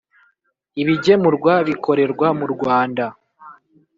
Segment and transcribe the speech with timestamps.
[0.81, 3.05] ibigemurwa bikorerwa mu Rwanda